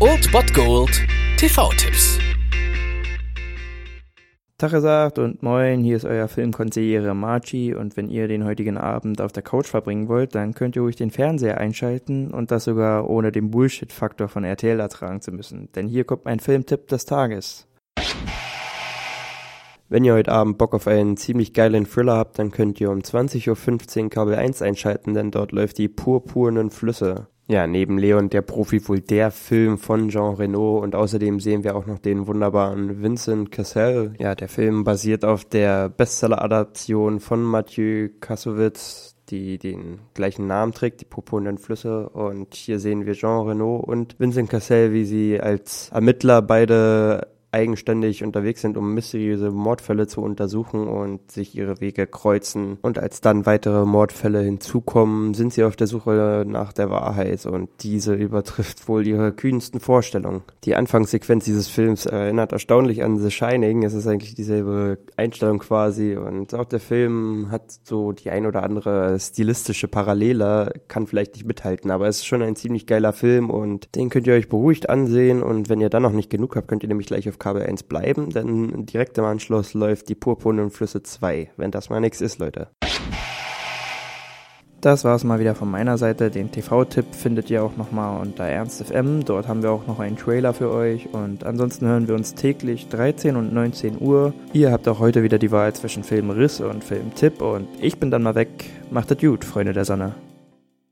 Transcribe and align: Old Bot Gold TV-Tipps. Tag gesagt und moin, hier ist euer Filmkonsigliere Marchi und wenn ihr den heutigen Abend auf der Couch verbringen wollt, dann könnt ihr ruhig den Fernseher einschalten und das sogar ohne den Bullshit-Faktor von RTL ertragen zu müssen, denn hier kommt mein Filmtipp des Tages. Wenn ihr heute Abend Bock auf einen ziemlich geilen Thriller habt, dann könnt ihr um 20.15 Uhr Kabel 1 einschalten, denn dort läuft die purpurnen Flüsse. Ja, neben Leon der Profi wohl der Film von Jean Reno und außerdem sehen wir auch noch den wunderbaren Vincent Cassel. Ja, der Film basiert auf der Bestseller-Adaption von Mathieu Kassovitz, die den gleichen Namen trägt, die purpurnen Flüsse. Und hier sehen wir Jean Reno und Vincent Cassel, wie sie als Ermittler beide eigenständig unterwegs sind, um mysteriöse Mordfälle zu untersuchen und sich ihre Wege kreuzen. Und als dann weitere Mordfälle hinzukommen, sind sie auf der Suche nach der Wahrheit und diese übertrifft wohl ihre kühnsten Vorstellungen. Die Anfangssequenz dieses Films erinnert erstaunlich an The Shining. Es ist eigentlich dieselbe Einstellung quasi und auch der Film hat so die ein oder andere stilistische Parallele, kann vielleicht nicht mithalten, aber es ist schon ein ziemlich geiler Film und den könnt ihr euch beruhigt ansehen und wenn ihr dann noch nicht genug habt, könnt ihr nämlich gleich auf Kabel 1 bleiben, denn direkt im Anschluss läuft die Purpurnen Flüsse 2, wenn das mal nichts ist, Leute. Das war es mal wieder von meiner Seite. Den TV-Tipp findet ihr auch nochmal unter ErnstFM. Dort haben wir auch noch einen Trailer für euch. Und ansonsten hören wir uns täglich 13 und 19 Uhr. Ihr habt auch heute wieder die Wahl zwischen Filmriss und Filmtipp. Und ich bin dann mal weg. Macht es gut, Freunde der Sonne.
Old 0.00 0.32
Bot 0.32 0.54
Gold 0.54 1.06
TV-Tipps. 1.36 2.18
Tag 4.56 4.70
gesagt 4.70 5.18
und 5.18 5.42
moin, 5.42 5.84
hier 5.84 5.98
ist 5.98 6.06
euer 6.06 6.28
Filmkonsigliere 6.28 7.14
Marchi 7.14 7.74
und 7.74 7.98
wenn 7.98 8.08
ihr 8.08 8.26
den 8.26 8.46
heutigen 8.46 8.78
Abend 8.78 9.20
auf 9.20 9.32
der 9.32 9.42
Couch 9.42 9.66
verbringen 9.66 10.08
wollt, 10.08 10.34
dann 10.34 10.54
könnt 10.54 10.76
ihr 10.76 10.82
ruhig 10.82 10.96
den 10.96 11.10
Fernseher 11.10 11.58
einschalten 11.58 12.32
und 12.32 12.50
das 12.50 12.64
sogar 12.64 13.10
ohne 13.10 13.32
den 13.32 13.50
Bullshit-Faktor 13.50 14.28
von 14.28 14.44
RTL 14.44 14.80
ertragen 14.80 15.20
zu 15.20 15.30
müssen, 15.30 15.70
denn 15.72 15.86
hier 15.86 16.04
kommt 16.04 16.24
mein 16.24 16.40
Filmtipp 16.40 16.88
des 16.88 17.04
Tages. 17.04 17.66
Wenn 19.90 20.04
ihr 20.04 20.14
heute 20.14 20.32
Abend 20.32 20.56
Bock 20.56 20.72
auf 20.72 20.86
einen 20.86 21.18
ziemlich 21.18 21.52
geilen 21.52 21.84
Thriller 21.84 22.16
habt, 22.16 22.38
dann 22.38 22.50
könnt 22.50 22.80
ihr 22.80 22.90
um 22.90 23.00
20.15 23.00 24.04
Uhr 24.04 24.08
Kabel 24.08 24.36
1 24.36 24.62
einschalten, 24.62 25.12
denn 25.12 25.30
dort 25.30 25.52
läuft 25.52 25.76
die 25.76 25.88
purpurnen 25.88 26.70
Flüsse. 26.70 27.28
Ja, 27.46 27.66
neben 27.66 27.98
Leon 27.98 28.30
der 28.30 28.40
Profi 28.40 28.88
wohl 28.88 29.00
der 29.00 29.30
Film 29.30 29.76
von 29.76 30.08
Jean 30.08 30.34
Reno 30.34 30.78
und 30.78 30.94
außerdem 30.94 31.40
sehen 31.40 31.62
wir 31.62 31.76
auch 31.76 31.84
noch 31.84 31.98
den 31.98 32.26
wunderbaren 32.26 33.02
Vincent 33.02 33.52
Cassel. 33.52 34.14
Ja, 34.18 34.34
der 34.34 34.48
Film 34.48 34.82
basiert 34.84 35.26
auf 35.26 35.44
der 35.44 35.90
Bestseller-Adaption 35.90 37.20
von 37.20 37.42
Mathieu 37.42 38.08
Kassovitz, 38.20 39.14
die 39.28 39.58
den 39.58 39.98
gleichen 40.14 40.46
Namen 40.46 40.72
trägt, 40.72 41.02
die 41.02 41.04
purpurnen 41.04 41.58
Flüsse. 41.58 42.08
Und 42.08 42.54
hier 42.54 42.78
sehen 42.78 43.04
wir 43.04 43.12
Jean 43.12 43.46
Reno 43.46 43.76
und 43.76 44.18
Vincent 44.18 44.48
Cassel, 44.48 44.94
wie 44.94 45.04
sie 45.04 45.38
als 45.38 45.90
Ermittler 45.90 46.40
beide 46.40 47.33
eigenständig 47.54 48.24
unterwegs 48.24 48.60
sind, 48.60 48.76
um 48.76 48.94
mysteriöse 48.94 49.50
Mordfälle 49.50 50.06
zu 50.06 50.20
untersuchen 50.20 50.88
und 50.88 51.30
sich 51.30 51.54
ihre 51.56 51.80
Wege 51.80 52.06
kreuzen. 52.06 52.78
Und 52.82 52.98
als 52.98 53.20
dann 53.20 53.46
weitere 53.46 53.86
Mordfälle 53.86 54.40
hinzukommen, 54.40 55.34
sind 55.34 55.52
sie 55.52 55.64
auf 55.64 55.76
der 55.76 55.86
Suche 55.86 56.44
nach 56.46 56.72
der 56.72 56.90
Wahrheit 56.90 57.46
und 57.46 57.70
diese 57.80 58.14
übertrifft 58.14 58.88
wohl 58.88 59.06
ihre 59.06 59.32
kühnsten 59.32 59.80
Vorstellungen. 59.80 60.42
Die 60.64 60.74
Anfangssequenz 60.74 61.44
dieses 61.44 61.68
Films 61.68 62.06
erinnert 62.06 62.52
erstaunlich 62.52 63.02
an 63.02 63.18
The 63.18 63.30
Shining. 63.30 63.84
Es 63.84 63.94
ist 63.94 64.06
eigentlich 64.06 64.34
dieselbe 64.34 64.98
Einstellung 65.16 65.60
quasi 65.60 66.16
und 66.16 66.54
auch 66.54 66.64
der 66.64 66.80
Film 66.80 67.48
hat 67.50 67.62
so 67.84 68.12
die 68.12 68.30
ein 68.30 68.46
oder 68.46 68.62
andere 68.62 69.18
stilistische 69.20 69.86
Parallele, 69.86 70.72
kann 70.88 71.06
vielleicht 71.06 71.34
nicht 71.34 71.46
mithalten, 71.46 71.90
aber 71.90 72.08
es 72.08 72.18
ist 72.18 72.26
schon 72.26 72.42
ein 72.42 72.56
ziemlich 72.56 72.86
geiler 72.86 73.12
Film 73.12 73.48
und 73.50 73.94
den 73.94 74.10
könnt 74.10 74.26
ihr 74.26 74.34
euch 74.34 74.48
beruhigt 74.48 74.88
ansehen 74.90 75.42
und 75.42 75.68
wenn 75.68 75.80
ihr 75.80 75.88
dann 75.88 76.02
noch 76.02 76.12
nicht 76.12 76.30
genug 76.30 76.56
habt, 76.56 76.68
könnt 76.68 76.82
ihr 76.82 76.88
nämlich 76.88 77.06
gleich 77.06 77.28
auf 77.28 77.38
Kabel 77.44 77.62
1 77.62 77.82
bleiben, 77.82 78.30
denn 78.30 78.86
direkt 78.86 79.18
im 79.18 79.24
Anschluss 79.24 79.74
läuft 79.74 80.08
die 80.08 80.14
Purpurnen 80.14 80.70
Flüsse 80.70 81.02
2, 81.02 81.50
wenn 81.58 81.70
das 81.70 81.90
mal 81.90 82.00
nichts 82.00 82.22
ist, 82.22 82.38
Leute. 82.38 82.68
Das 84.80 85.04
war 85.04 85.14
es 85.14 85.24
mal 85.24 85.40
wieder 85.40 85.54
von 85.54 85.70
meiner 85.70 85.98
Seite. 85.98 86.30
Den 86.30 86.50
TV-Tipp 86.50 87.14
findet 87.14 87.50
ihr 87.50 87.62
auch 87.62 87.76
nochmal 87.76 88.18
unter 88.20 88.44
ErnstFM. 88.44 89.26
Dort 89.26 89.46
haben 89.46 89.62
wir 89.62 89.72
auch 89.72 89.86
noch 89.86 90.00
einen 90.00 90.16
Trailer 90.16 90.54
für 90.54 90.70
euch. 90.70 91.12
Und 91.12 91.44
ansonsten 91.44 91.86
hören 91.86 92.08
wir 92.08 92.14
uns 92.14 92.34
täglich 92.34 92.88
13 92.88 93.36
und 93.36 93.52
19 93.52 94.00
Uhr. 94.00 94.32
Ihr 94.54 94.72
habt 94.72 94.88
auch 94.88 94.98
heute 94.98 95.22
wieder 95.22 95.38
die 95.38 95.50
Wahl 95.50 95.74
zwischen 95.74 96.02
Filmriss 96.02 96.60
und 96.60 96.82
Filmtipp. 96.82 97.42
Und 97.42 97.68
ich 97.78 97.98
bin 97.98 98.10
dann 98.10 98.22
mal 98.22 98.34
weg. 98.34 98.70
Macht 98.90 99.10
es 99.10 99.18
gut, 99.18 99.44
Freunde 99.44 99.74
der 99.74 99.84
Sonne. 99.84 100.14